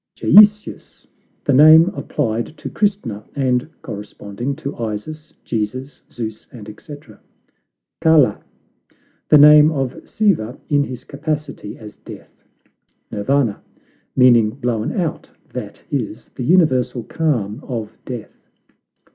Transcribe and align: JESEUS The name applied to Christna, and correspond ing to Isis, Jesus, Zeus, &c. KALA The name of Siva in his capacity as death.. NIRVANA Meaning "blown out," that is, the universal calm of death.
JESEUS 0.15 1.05
The 1.43 1.53
name 1.53 1.89
applied 1.89 2.57
to 2.57 2.71
Christna, 2.71 3.23
and 3.35 3.69
correspond 3.83 4.41
ing 4.41 4.55
to 4.55 4.75
Isis, 4.77 5.31
Jesus, 5.43 6.01
Zeus, 6.11 6.47
&c. 6.79 6.95
KALA 8.01 8.43
The 9.29 9.37
name 9.37 9.71
of 9.71 10.01
Siva 10.09 10.57
in 10.69 10.83
his 10.85 11.03
capacity 11.03 11.77
as 11.77 11.97
death.. 11.97 12.31
NIRVANA 13.11 13.61
Meaning 14.15 14.49
"blown 14.55 14.99
out," 14.99 15.29
that 15.53 15.83
is, 15.91 16.31
the 16.33 16.45
universal 16.45 17.03
calm 17.03 17.59
of 17.63 17.95
death. 18.03 18.47